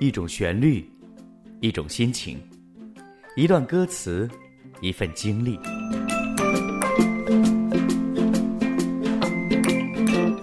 [0.00, 0.84] 一种旋律，
[1.60, 2.38] 一种心情，
[3.36, 4.28] 一段歌词，
[4.80, 5.58] 一份经历。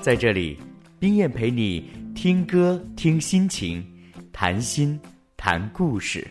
[0.01, 0.57] 在这里，
[0.99, 3.85] 冰燕陪你听歌、听心情，
[4.33, 4.99] 谈心、
[5.37, 6.27] 谈故事。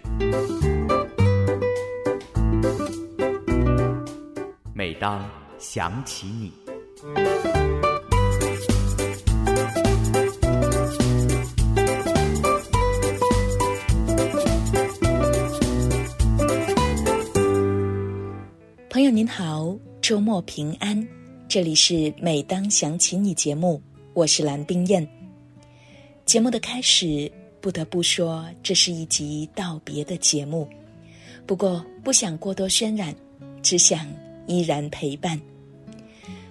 [4.74, 5.24] 每当
[5.58, 7.59] 想起你。
[19.30, 21.06] 好，周末平安。
[21.46, 23.80] 这里是每当想起你节目，
[24.12, 25.06] 我是蓝冰燕。
[26.26, 27.30] 节目的开始，
[27.60, 30.68] 不得不说，这是一集道别的节目。
[31.46, 33.14] 不过不想过多渲染，
[33.62, 34.04] 只想
[34.48, 35.40] 依然陪伴。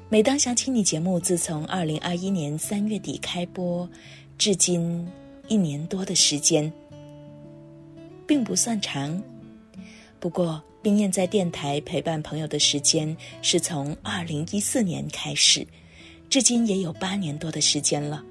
[0.07, 3.87] 每当想起你节目，自从二零二一年三月底开播，
[4.37, 5.05] 至今
[5.49, 6.71] 一年多的时间，
[8.25, 9.21] 并不算长。
[10.19, 10.61] 不过。
[10.81, 15.67] 冰燕在电台陪伴朋友的时间是从二零一四年开始，
[16.29, 18.23] 至今也有八年多的时间了。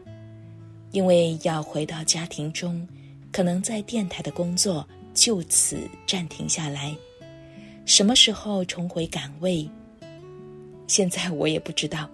[0.91, 2.89] 因为要回到家庭中，
[3.30, 6.97] 可能在电台的工作就此暂停下来。
[7.84, 9.69] 什么时候重回岗位？
[10.86, 12.08] 现在我也不知道。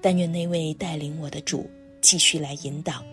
[0.00, 3.04] 但愿那位带领我的主继续来引导。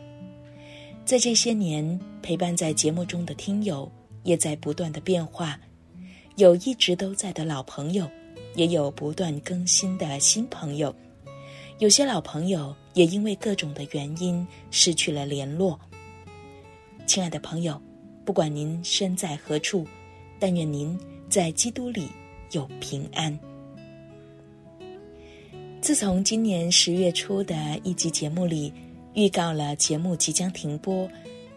[1.05, 3.89] 在这些年陪伴在节目中的听友，
[4.23, 5.55] 也在不断的变化。
[6.37, 8.07] 有一直都在的老朋友，
[8.53, 10.95] 也有不断更新的新朋友。
[11.79, 15.79] 有些老朋友也因为各种的原因失去了联络。
[17.07, 17.81] 亲爱的朋友，
[18.23, 19.83] 不管您身在何处，
[20.39, 20.95] 但愿您
[21.27, 22.07] 在基督里
[22.51, 23.35] 有平安。
[25.81, 28.71] 自从今年十月初的一集节目里
[29.15, 31.09] 预告了节目即将停播，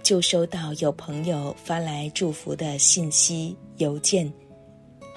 [0.02, 4.32] 就收到有朋友发来祝福的信息邮件。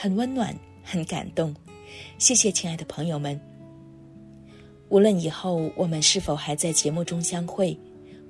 [0.04, 0.54] 很温暖，
[0.84, 1.56] 很感动，
[2.18, 3.40] 谢谢亲爱的朋友们。
[4.90, 7.74] 无论以后我们是否还在节目中相会，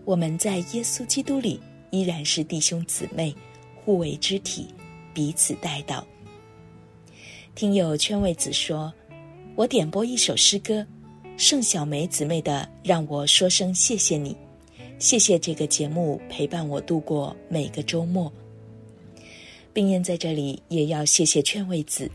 [0.05, 3.35] 我们在耶稣基督里依然是弟兄姊妹，
[3.73, 4.67] 互为肢体，
[5.15, 6.05] 彼此带到。
[7.55, 8.93] 听友圈位子说
[9.57, 10.85] ：“我点播一首诗歌，
[11.37, 14.37] 盛小梅姊妹的，让我说声谢谢你，
[14.99, 18.31] 谢谢这个节目陪伴我度过每个周末。”
[19.73, 22.09] 冰燕在这里也要谢谢劝慰子，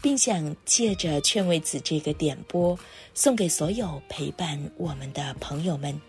[0.00, 2.78] 并想借着劝慰子这个点播，
[3.12, 6.00] 送给所有陪伴我们的朋友们，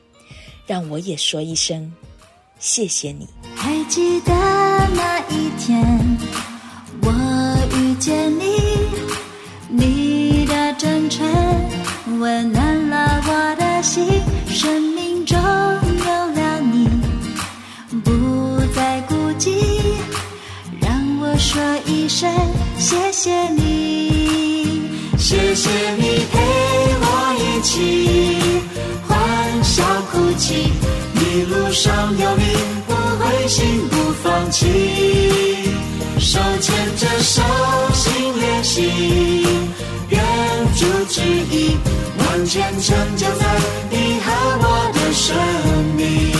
[0.68, 1.92] 让我也说一声
[2.60, 3.28] 谢谢你。
[3.56, 5.84] 还记得那一天，
[7.02, 7.12] 我
[7.76, 8.46] 遇见你，
[9.70, 11.26] 你的真诚
[12.20, 12.63] 温暖
[22.16, 22.30] 声
[22.78, 24.84] 谢谢你，
[25.18, 26.40] 谢谢你陪
[27.02, 27.06] 我
[27.40, 28.38] 一起
[29.08, 30.72] 欢笑哭泣，
[31.16, 32.44] 一路上有你
[32.86, 34.68] 不灰心不放弃，
[36.20, 37.42] 手牵着手
[37.96, 38.84] 心连心，
[40.10, 40.24] 愿
[40.76, 41.76] 主旨意
[42.20, 43.60] 完全成就在
[43.90, 44.32] 你和
[44.62, 45.36] 我的生
[45.98, 46.33] 命。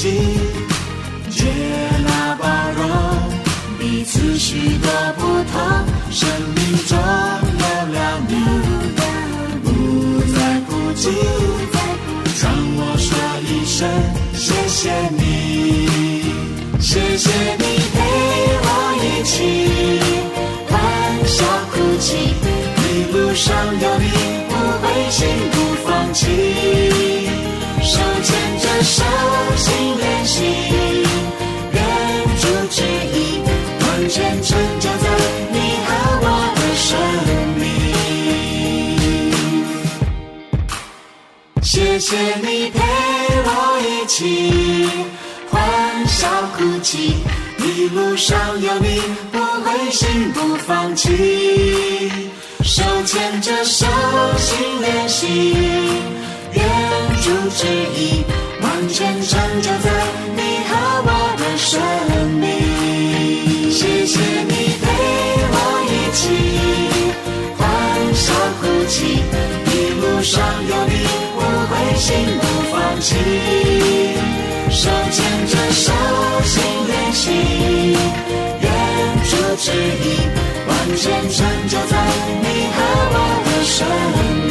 [0.00, 0.14] 心
[1.28, 1.42] 接
[2.06, 2.86] 纳包容，
[3.80, 5.60] 彼此许多不同，
[6.12, 6.96] 生命中
[7.58, 7.98] 有了
[8.28, 8.32] 你，
[9.64, 9.66] 不
[10.32, 10.36] 再
[10.68, 11.02] 孤寂。
[12.40, 12.46] 让
[12.78, 13.10] 我说
[13.42, 13.76] 一声
[14.34, 14.80] 谢谢
[15.18, 15.20] 你，
[16.80, 17.96] 谢谢你陪
[18.62, 18.66] 我
[19.02, 19.34] 一起
[20.68, 20.72] 欢
[21.26, 21.36] 笑
[21.72, 22.06] 哭泣，
[22.84, 24.06] 一路上有你
[24.48, 25.18] 不灰心
[25.50, 25.54] 不
[25.84, 26.22] 放弃。
[27.82, 28.37] 手牵
[28.82, 29.04] 手，
[29.56, 30.44] 心连心，
[31.72, 31.82] 愿
[32.40, 32.82] 主旨
[33.12, 33.42] 意
[33.80, 35.06] 完全成就在
[35.52, 35.88] 你和
[36.22, 36.88] 我的生
[37.58, 37.62] 命。
[41.62, 42.78] 谢谢你陪
[43.44, 43.48] 我
[43.82, 44.16] 一起
[45.50, 45.56] 欢
[46.06, 47.16] 笑哭泣，
[47.58, 49.00] 一路上有你
[49.32, 52.10] 不灰心不放弃。
[52.62, 53.86] 手牵着手，
[54.38, 55.54] 心连心。
[56.52, 56.64] 愿
[57.22, 58.24] 主旨意
[58.98, 59.88] 全成就在
[60.34, 60.74] 你和
[61.06, 61.08] 我
[61.38, 61.70] 的生
[62.34, 63.70] 命。
[63.70, 64.52] 谢谢你
[64.82, 64.84] 陪
[65.54, 65.56] 我
[65.86, 66.20] 一起
[67.56, 67.62] 欢
[68.12, 68.26] 笑
[68.58, 69.22] 哭泣，
[69.70, 70.94] 一路上有你
[71.38, 71.40] 我
[71.70, 72.10] 会心
[72.40, 72.42] 不
[72.72, 73.14] 放弃，
[74.68, 75.16] 手牵
[75.46, 75.86] 着手，
[76.42, 76.58] 心
[76.88, 76.90] 连。
[77.12, 77.32] 心，
[78.60, 78.66] 愿
[79.30, 79.70] 主旨
[80.02, 80.18] 意
[80.66, 81.94] 完全成就在
[82.42, 82.76] 你和
[83.14, 83.16] 我
[83.46, 83.76] 的生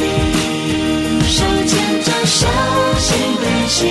[1.28, 1.36] 手
[1.66, 1.70] 牵
[2.02, 2.46] 着手，
[2.98, 3.08] 心
[3.42, 3.84] 连心，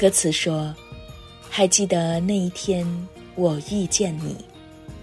[0.00, 0.74] 歌词说
[1.50, 2.86] ：“还记得那一天，
[3.34, 4.34] 我遇见你，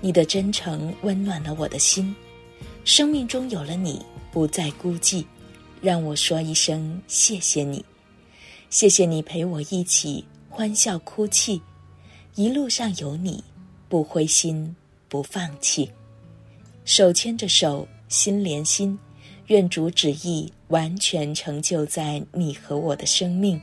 [0.02, 2.16] 你的真诚温暖了我的心，
[2.84, 5.24] 生命中有了你，不再孤寂。
[5.82, 7.86] 让我说一声谢谢你，
[8.72, 11.62] 谢谢你陪我一起欢笑哭泣，
[12.34, 13.44] 一路上有你，
[13.88, 14.76] 不灰心
[15.08, 15.92] 不放弃，
[16.86, 18.98] 手牵着手，心连心，
[19.46, 23.62] 愿主旨意完全成就在你和我的生命。”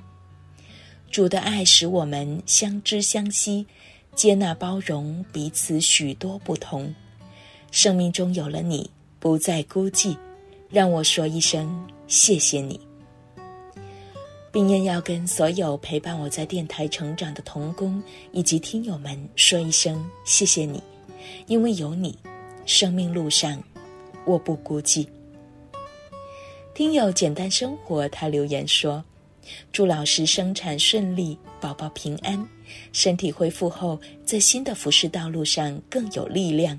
[1.14, 3.64] 主的爱使我们相知相惜，
[4.16, 6.93] 接纳包容彼此许多不同。
[7.70, 8.90] 生命中有了你，
[9.20, 10.16] 不再孤寂。
[10.69, 12.81] 让我说一声谢谢你。
[14.50, 18.02] 并愿要跟所有陪伴我在电台成长的童工
[18.32, 20.82] 以及听友们说一声谢谢你，
[21.46, 22.19] 因为有你，
[22.66, 23.62] 生命路上
[24.25, 25.06] 我不孤寂。
[26.75, 29.05] 听友简单生活他留言说。
[29.73, 32.49] 祝老师生产顺利，宝宝平安，
[32.93, 36.79] 身体恢复后，在新的服饰道路上更有力量。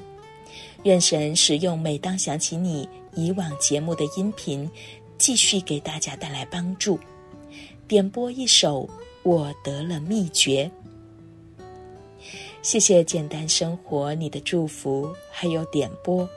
[0.84, 4.70] 愿神使用每当想起你以往节目的音频，
[5.18, 7.00] 继续给大家带来帮助。
[7.88, 8.82] 点播一首
[9.24, 10.72] 《我得了秘诀》，
[12.62, 16.28] 谢谢简单生活你的祝福还有点播。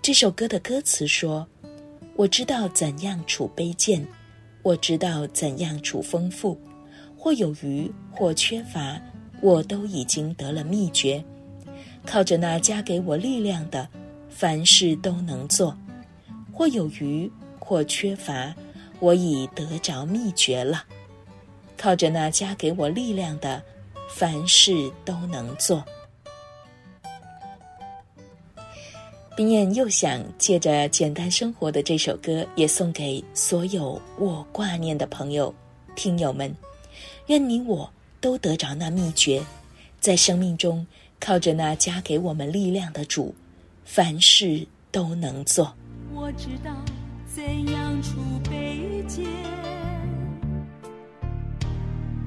[0.00, 1.46] 这首歌的歌词说
[2.16, 4.04] ：“我知道怎样处卑贱。”
[4.62, 6.56] 我知道怎样处丰富，
[7.16, 9.00] 或有余，或缺乏，
[9.40, 11.22] 我都已经得了秘诀。
[12.06, 13.88] 靠着那加给我力量的，
[14.28, 15.76] 凡事都能做。
[16.52, 18.54] 或有余，或缺乏，
[19.00, 20.84] 我已得着秘诀了。
[21.76, 23.62] 靠着那加给我力量的，
[24.10, 25.84] 凡事都能做。
[29.34, 35.54] 冰燕又想借着简单生活的这首歌，也送给所有我挂念的朋友、
[35.96, 36.54] 听友们。
[37.28, 37.90] 愿你我
[38.20, 39.42] 都得着那秘诀，
[40.00, 40.86] 在生命中
[41.18, 43.34] 靠着那加给我们力量的主，
[43.86, 45.74] 凡事都能做。
[46.12, 46.70] 我知道
[47.26, 47.42] 怎
[47.72, 49.24] 样出卑贱，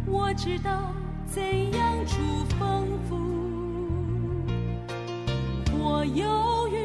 [0.07, 0.91] 我知道
[1.27, 2.15] 怎样出
[2.57, 3.15] 丰富，
[5.77, 6.84] 我犹豫。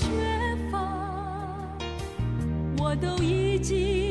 [0.00, 0.06] 缺
[0.72, 0.80] 乏，
[2.78, 4.03] 我都已经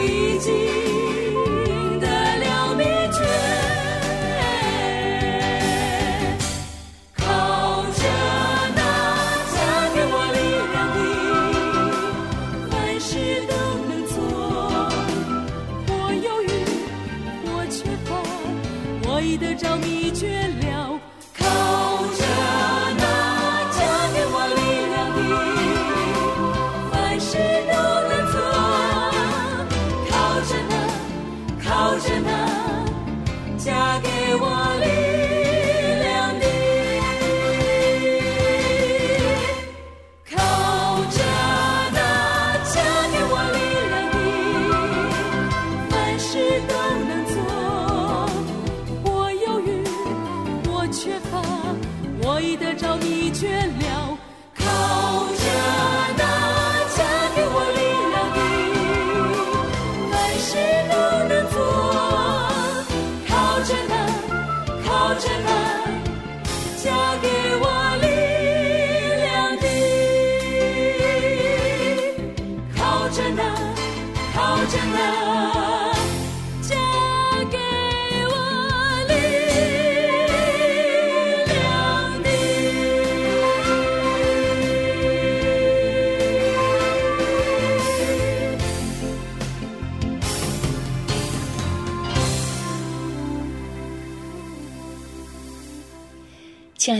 [0.00, 0.83] 已经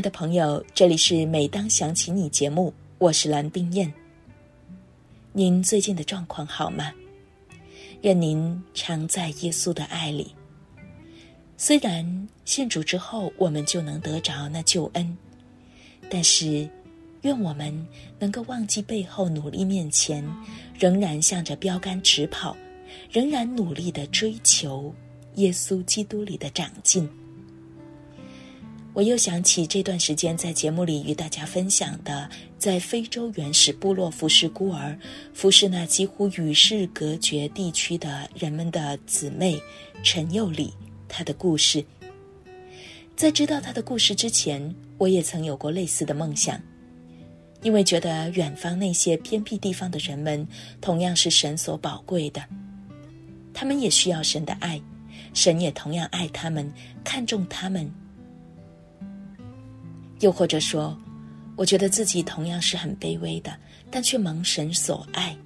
[0.05, 3.91] 的朋友，这里是每当想起你节目，我是蓝冰燕。
[5.33, 6.93] 您最近的状况好吗？
[8.03, 10.35] 愿您常在耶稣的爱里。
[11.57, 15.17] 虽然信主之后我们就能得着那救恩，
[16.11, 16.69] 但是
[17.23, 17.75] 愿我们
[18.19, 20.23] 能够忘记背后努力面前，
[20.79, 22.55] 仍然向着标杆直跑，
[23.11, 24.95] 仍然努力的追求
[25.37, 27.09] 耶稣基督里的长进。
[28.95, 34.97] 我又想起这段时间在节目里与大家分享的，在非洲原始部落服侍孤儿、
[35.33, 39.61] 服侍那几乎与世隔绝地区的人们的姊妹
[40.05, 40.73] 陈幼礼，
[41.09, 41.85] 她的故事。
[43.17, 46.57] 在知道她的故事之前，我也曾有过类似的梦想，
[47.63, 50.47] 因为觉得远方那些偏僻地方的人们
[50.81, 52.41] 同样是神所宝贵的，
[53.53, 54.81] 他们也需要神的爱，
[55.33, 56.73] 神也同样爱他们，
[57.03, 57.93] 看重他们。
[60.25, 60.99] 又或者说，
[61.55, 63.55] 我觉得自己同样是很卑微的，
[63.91, 65.37] 但却蒙神所爱，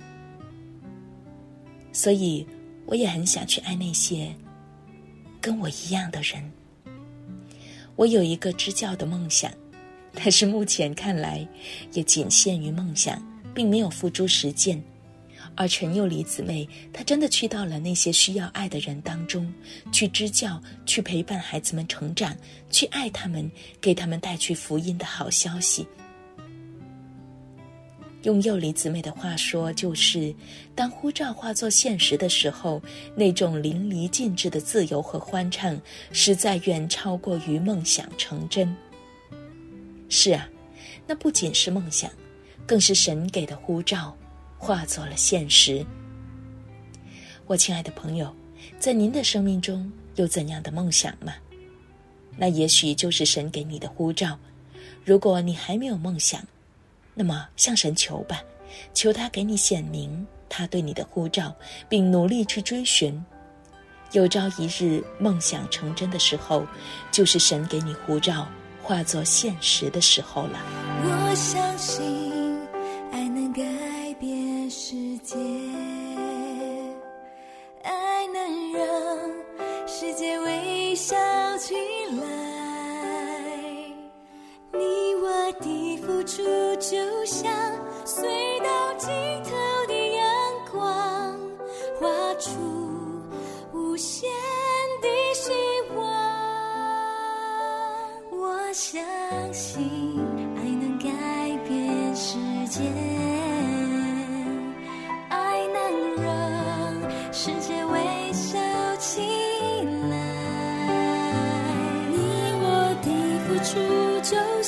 [1.93, 2.47] 所以
[2.87, 4.33] 我也很想去爱那些
[5.41, 6.41] 跟我一样的人。
[7.97, 9.51] 我有一个支教的梦想，
[10.13, 11.45] 但是目前看来
[11.93, 13.21] 也仅限于梦想，
[13.53, 14.81] 并没有付诸实践。
[15.61, 19.53] 而陈幼礼姊妹，她真的去到了那些需要爱的人当中，
[19.91, 22.33] 去支教，去陪伴孩子们成长，
[22.71, 23.51] 去爱他们，
[23.81, 25.85] 给他们带去福音的好消息。
[28.23, 30.33] 用幼礼姊妹的话说，就是
[30.77, 32.81] 当呼召化作现实的时候，
[33.17, 35.77] 那种淋漓尽致的自由和欢畅，
[36.13, 38.73] 实在远超过于梦想成真。
[40.09, 40.49] 是啊，
[41.05, 42.09] 那不仅是梦想，
[42.65, 44.17] 更是神给的呼召。
[44.59, 45.85] 化作了现实。
[47.47, 48.35] 我亲爱的朋友，
[48.79, 51.33] 在您的生命中有怎样的梦想吗？
[52.37, 54.39] 那也许就是神给你的呼召。
[55.05, 56.41] 如果你还没有梦想，
[57.15, 58.43] 那么向神求吧，
[58.93, 61.55] 求他给你显明他对你的呼召，
[61.89, 63.25] 并努力去追寻。
[64.13, 66.67] 有朝一日梦想成真的时候，
[67.11, 68.47] 就是神给你呼召
[68.83, 70.61] 化作现实的时候了。
[71.03, 72.18] 我相信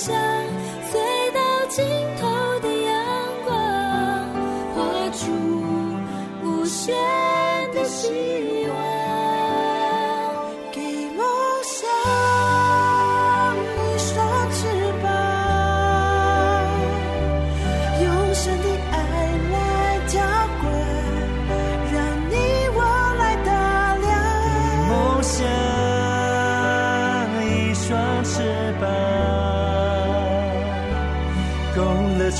[0.00, 0.39] 出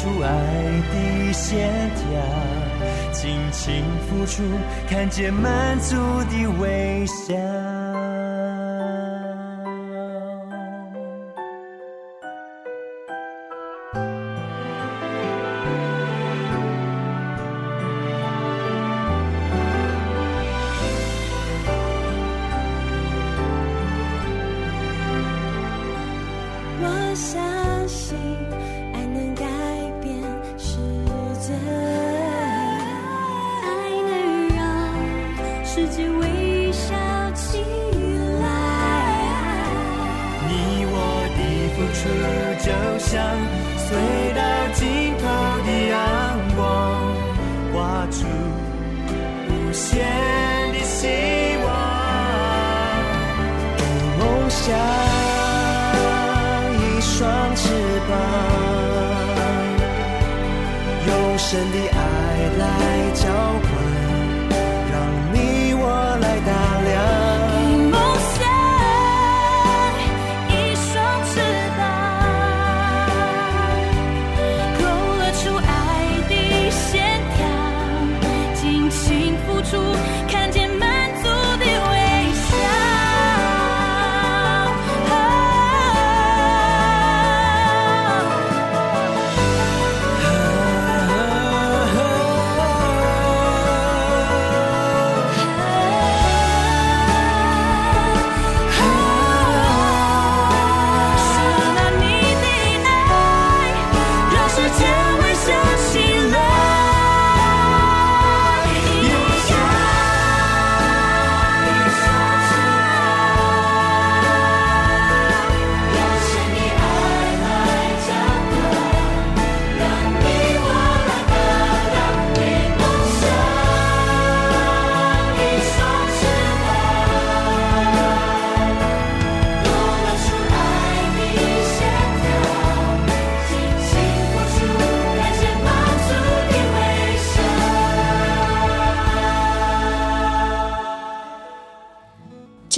[0.00, 0.30] 出爱
[0.94, 2.02] 的线条，
[3.12, 4.42] 尽情付出，
[4.88, 5.94] 看见满足
[6.30, 7.59] 的微笑。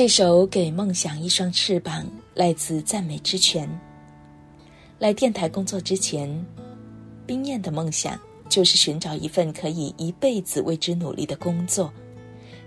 [0.03, 2.03] 这首《给梦想一双翅膀》
[2.35, 3.71] 来自赞美之泉。
[4.99, 6.45] 来电台工作之前，
[7.25, 8.19] 冰燕的梦想
[8.49, 11.95] 就是寻找一份可以一辈子为之努力的工作。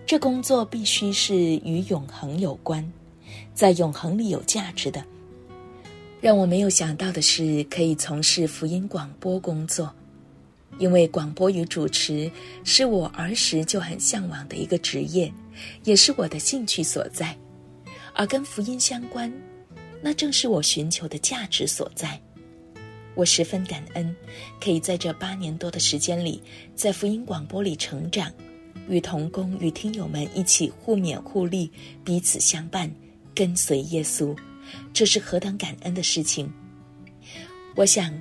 [0.06, 2.90] 这工作必须是与永恒有关，
[3.54, 5.04] 在永恒里有价值的。
[6.22, 9.94] 让我没有想到的是，可以从事福音广播工作，
[10.80, 12.32] 因为广播与主持
[12.64, 15.30] 是我儿时就很向往的一个职业，
[15.84, 17.38] 也是我的兴趣所在。
[18.14, 19.32] 而跟福音相关，
[20.02, 22.20] 那正是我寻求的价值所在。
[23.14, 24.16] 我十分感恩，
[24.62, 26.42] 可以在这八年多的时间里，
[26.76, 28.32] 在福音广播里成长，
[28.88, 31.72] 与同工与听友们一起互勉互利，
[32.04, 32.90] 彼此相伴，
[33.34, 34.36] 跟随耶稣，
[34.94, 36.52] 这是何等感恩的事情！
[37.76, 38.14] 我想，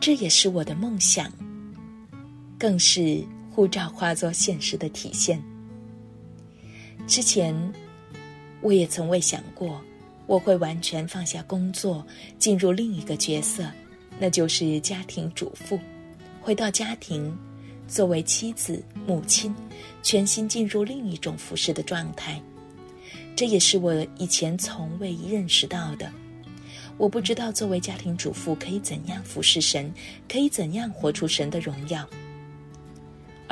[0.00, 1.30] 这也是我的梦想，
[2.58, 5.42] 更是护照化作现实的体现。
[7.06, 7.54] 之前，
[8.60, 9.80] 我也从未想过，
[10.26, 12.06] 我会完全放下工作，
[12.38, 13.64] 进入另一个角色，
[14.18, 15.78] 那就是家庭主妇，
[16.40, 17.36] 回到家庭，
[17.86, 19.54] 作为妻子、母亲，
[20.02, 22.40] 全心进入另一种服侍的状态。
[23.34, 26.10] 这也是我以前从未认识到的。
[26.98, 29.92] 我不知道作为家庭主妇可以怎样服侍神，
[30.28, 32.08] 可以怎样活出神的荣耀。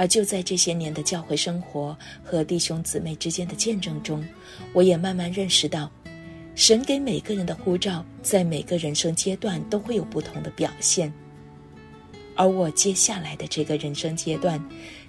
[0.00, 4.26] 而就在这些年的教会生活和弟兄姊妹之间的见证中，
[4.72, 5.92] 我也慢慢认识到，
[6.54, 11.12] 神给每个人的呼召，在每个人生阶段都会有不同的表现。
[12.34, 14.58] 而我接下来的这个人生阶段，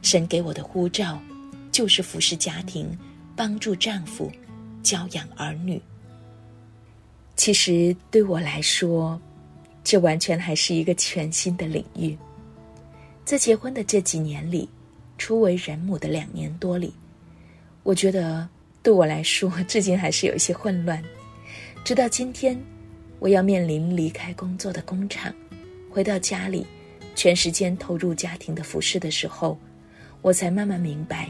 [0.01, 1.17] 神给我的呼召，
[1.71, 2.85] 就是服侍家庭，
[3.33, 4.29] 帮助丈夫，
[4.83, 5.81] 教养儿女。
[7.37, 9.17] 其实对我来说，
[9.85, 12.13] 这完全还是一个全新的领域。
[13.23, 14.67] 在结婚的这几年里，
[15.21, 16.91] 初为人母的两年多里，
[17.83, 18.49] 我觉得
[18.81, 20.99] 对我来说，至今还是有一些混乱。
[21.83, 22.59] 直到今天，
[23.19, 25.31] 我要面临离开工作的工厂，
[25.91, 26.65] 回到家里，
[27.13, 29.55] 全时间投入家庭的服饰的时候，
[30.23, 31.29] 我才慢慢明白，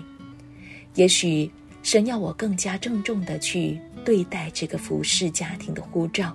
[0.95, 1.51] 也许
[1.83, 6.33] 神要我更加郑重的去对待这个服侍家庭的呼召。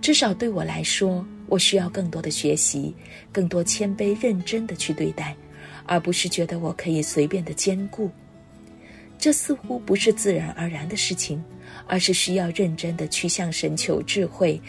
[0.00, 2.94] 至少对我来说，我需要更多的学习，
[3.30, 5.36] 更多谦卑认真的去对待，
[5.88, 8.08] 而不是觉得我可以随便的兼顾。
[9.18, 11.42] 这似乎不是自然而然的事情，
[11.88, 14.60] 而是需要认真的去向神求智慧，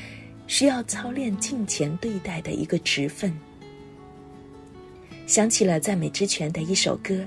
[0.48, 3.32] 需要操练敬虔对待的一个职分。
[5.28, 7.24] 想起了赞美之泉的一首歌，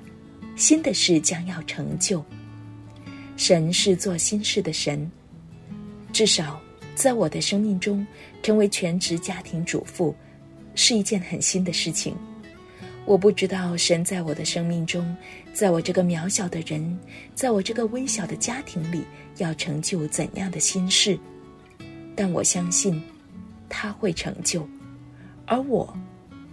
[0.56, 2.24] 新的事将要成就。
[3.36, 5.08] 神是做新事的神，
[6.12, 6.60] 至少
[6.96, 8.04] 在我的生命中，
[8.42, 10.12] 成为全职家庭主妇
[10.74, 12.16] 是一件很新的事情。
[13.04, 15.16] 我不知道神在我的生命中，
[15.52, 16.98] 在我这个渺小的人，
[17.34, 19.04] 在我这个微小的家庭里，
[19.38, 21.18] 要成就怎样的新事，
[22.14, 23.02] 但我相信
[23.68, 24.66] 他会成就，
[25.46, 25.92] 而我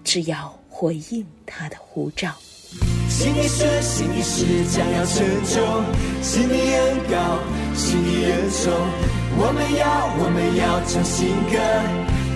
[0.04, 2.34] 只要回应他的呼召。
[3.10, 5.84] 新的事，新的事将要成就，
[6.22, 7.40] 新的恩高，
[7.76, 8.74] 新的恩重，
[9.38, 11.58] 我们要，我们要唱新歌，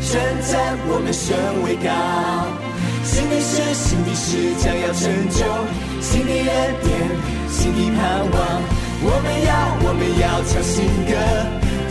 [0.02, 2.63] 称赞我们神为高。
[3.04, 5.44] 新的事，新的事将要成就，
[6.02, 6.92] 新的恩典，
[7.50, 8.62] 新的盼望。
[9.06, 9.52] 我们要，
[9.84, 11.12] 我们要唱新歌，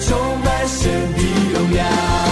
[0.00, 0.08] 充
[0.42, 1.20] 满神的
[1.52, 2.31] 荣耀。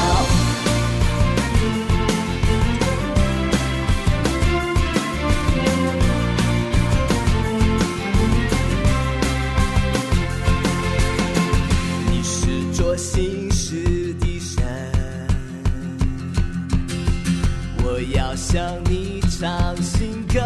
[18.52, 20.40] 向你唱新歌，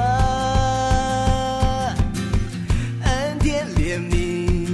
[3.02, 4.68] 恩典怜悯，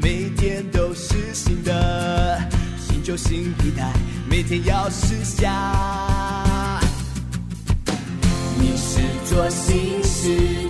[0.00, 2.40] 每天都是新的，
[2.78, 3.92] 新旧新皮带，
[4.30, 6.80] 每天要试下。
[8.58, 10.65] 你是做新事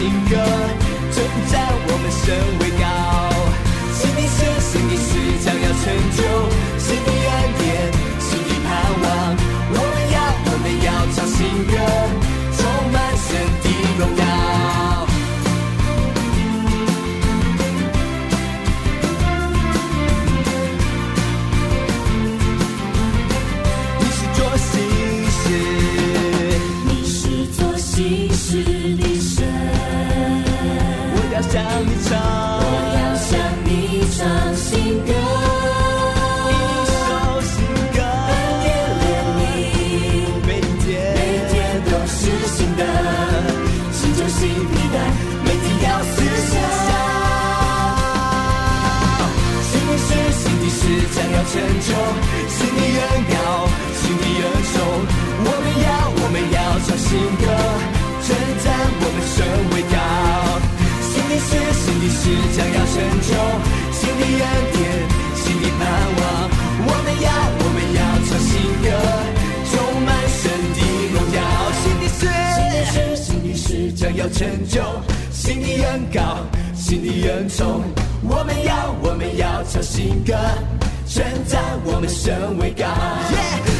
[0.00, 0.36] 要唱新歌，
[1.12, 1.20] 称
[1.52, 2.84] 赞我们身为高。
[3.92, 5.10] 新的事，新的事
[5.44, 5.84] 将要成
[6.16, 6.18] 就，
[74.40, 74.80] 成就，
[75.30, 76.38] 新的恩高，
[76.74, 77.82] 新的恩宠。
[78.22, 80.32] 我们要，我们要唱新歌，
[81.06, 82.86] 称赞我们神为高。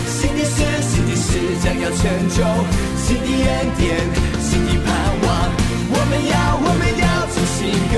[0.04, 2.44] 新的事，新的事将要成就，
[3.00, 4.04] 新的恩典，
[4.42, 4.92] 新的盼
[5.24, 5.48] 望。
[5.92, 7.96] 我们要，我们要唱新歌，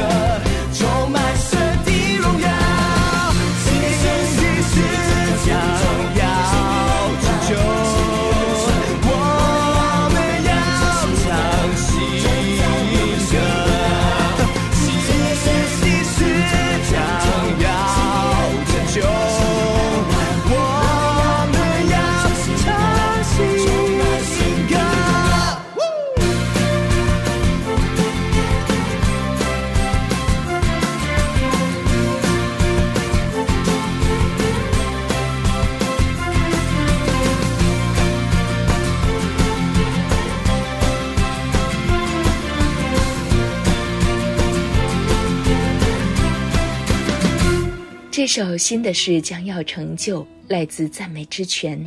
[48.35, 51.79] 首新的事将要成就，来自赞美之泉。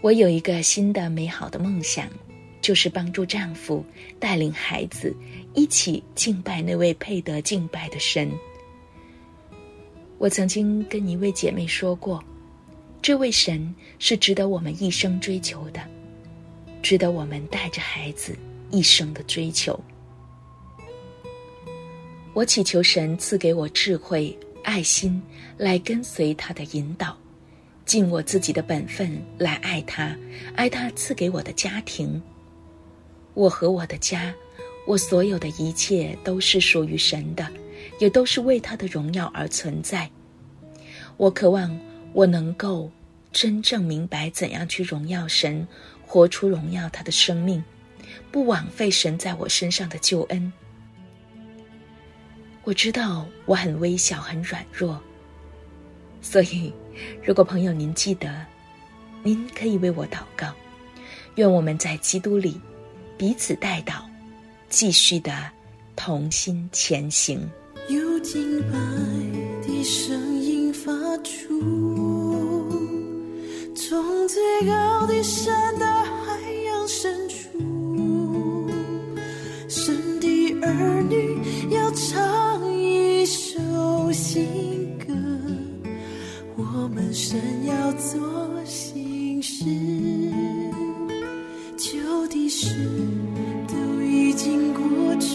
[0.00, 2.08] 我有一个新的美好的梦想，
[2.62, 3.84] 就是帮助丈夫
[4.18, 5.14] 带领孩子
[5.52, 8.32] 一起敬拜那位配得敬拜的神。
[10.16, 12.24] 我曾经跟一位姐妹说过，
[13.02, 15.82] 这位神是值得我们一生追求的，
[16.80, 18.34] 值得我们带着孩子
[18.70, 19.78] 一生的追求。
[22.32, 25.22] 我祈求神赐给我智慧、爱心，
[25.56, 27.16] 来跟随他的引导，
[27.84, 30.14] 尽我自己的本分来爱他，
[30.56, 32.20] 爱他赐给我的家庭。
[33.32, 34.34] 我和我的家，
[34.84, 37.48] 我所有的一切都是属于神的，
[38.00, 40.10] 也都是为他的荣耀而存在。
[41.16, 41.78] 我渴望
[42.12, 42.90] 我能够
[43.30, 45.66] 真正明白怎样去荣耀神，
[46.04, 47.62] 活出荣耀他的生命，
[48.32, 50.52] 不枉费神在我身上的救恩。
[52.66, 55.00] 我知道我很微小，很软弱，
[56.20, 56.72] 所以，
[57.24, 58.44] 如果朋友您记得，
[59.22, 60.52] 您可以为我祷告，
[61.36, 62.60] 愿我们在基督里
[63.16, 64.02] 彼此带祷，
[64.68, 65.32] 继续的
[65.94, 67.48] 同心前行。
[67.88, 68.76] 有敬拜
[69.64, 72.68] 的声音发发出，
[73.74, 77.15] 从最高的山到海洋深
[87.16, 88.20] 我们神要做
[88.66, 89.64] 新事，
[91.78, 92.68] 旧的事
[93.66, 95.26] 都已经过去。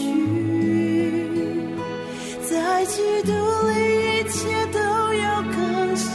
[2.48, 4.78] 在基督里，一切都
[5.14, 6.12] 要更新。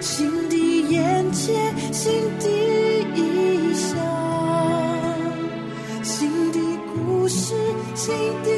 [0.00, 0.54] 新的
[0.88, 2.46] 眼界，新的
[3.16, 3.98] 意象，
[6.04, 6.60] 新的
[6.94, 7.52] 故事，
[7.96, 8.49] 新的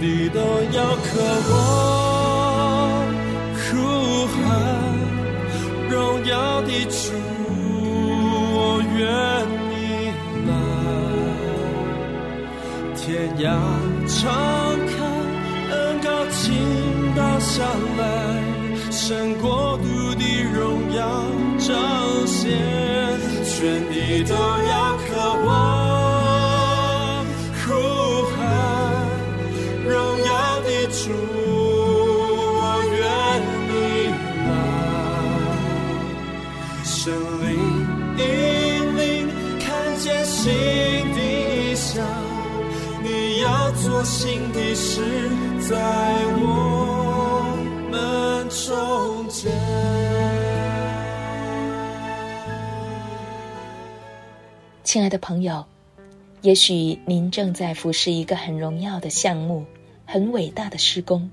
[0.00, 1.08] 你都要渴
[1.50, 1.54] 望
[3.54, 3.68] 呼
[4.26, 4.34] 喊
[5.90, 7.12] 荣耀的主，
[8.54, 8.98] 我愿
[9.68, 9.72] 你
[10.48, 10.50] 来，
[12.96, 13.04] 天
[13.40, 13.44] 涯
[14.08, 14.18] 长
[14.88, 14.90] 开，
[15.70, 16.40] 恩高倾
[17.14, 17.62] 倒下
[17.98, 18.02] 来，
[18.90, 19.84] 神国度
[20.14, 20.58] 的荣
[20.94, 20.98] 耀
[21.58, 21.68] 彰
[22.26, 22.48] 显，
[23.44, 24.34] 全地都
[54.92, 55.64] 亲爱的朋友，
[56.42, 59.64] 也许您正在服侍一个很荣耀的项目，
[60.04, 61.30] 很伟大的施工；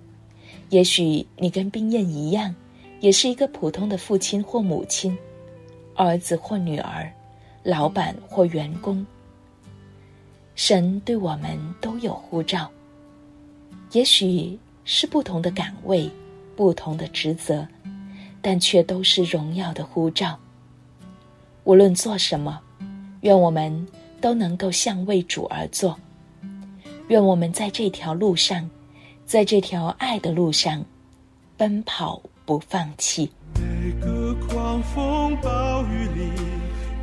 [0.70, 2.54] 也许你跟冰燕一样，
[3.00, 5.18] 也是一个普通的父亲或母亲，
[5.96, 7.12] 儿子或女儿，
[7.64, 9.04] 老板或员工。
[10.54, 12.70] 神对我们都有呼召，
[13.92, 16.08] 也许是不同的岗位、
[16.56, 17.68] 不同的职责，
[18.40, 20.38] 但却都是荣耀的呼召。
[21.64, 22.62] 无论做什么，
[23.22, 23.88] 愿我们
[24.22, 25.98] 都能够向为主而做。
[27.08, 28.70] 愿我们在这条路上，
[29.26, 30.84] 在这条爱的路上，
[31.56, 33.32] 奔跑不放弃。
[33.56, 36.30] 每个狂风暴雨里，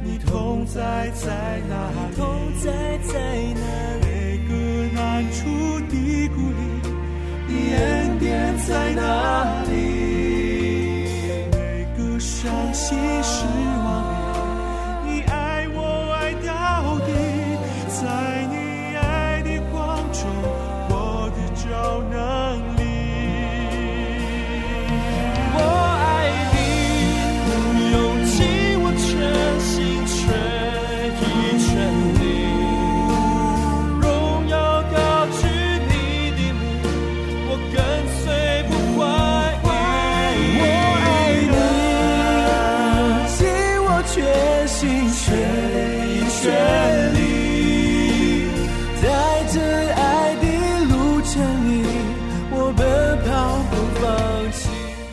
[0.03, 2.17] 你同在在哪里？
[2.17, 2.27] 同
[2.63, 3.15] 在在
[3.55, 4.05] 哪里？
[4.05, 4.53] 每个
[4.95, 5.41] 难处
[5.89, 6.63] 低谷里，
[7.49, 9.73] 你恩典在哪里？
[11.51, 13.45] 每个伤心时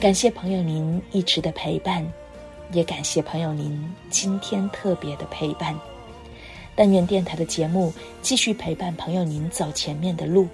[0.02, 2.04] 感谢朋友您一直的陪伴，
[2.72, 5.80] 也感谢朋友您今天特别的陪伴。
[6.76, 10.48] 但愿电台的节目继续陪伴朋友您走前面的路。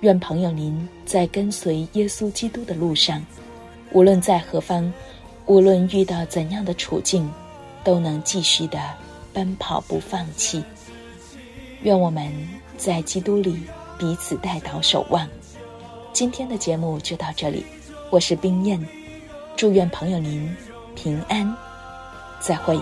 [0.00, 3.22] 愿朋友您在跟随耶稣基督的路上，
[3.92, 4.90] 无论在何方，
[5.44, 7.30] 无论遇到怎样的处境，
[7.84, 8.80] 都能继续的
[9.34, 10.64] 奔跑不放弃。
[11.82, 12.32] 愿我们
[12.78, 13.54] 在基督里
[13.98, 15.28] 彼此带祷守望。
[16.14, 17.64] 今天的节目就到这里，
[18.12, 18.78] 我是冰燕，
[19.56, 20.54] 祝愿朋友您
[20.94, 21.56] 平安，
[22.40, 22.78] 再会。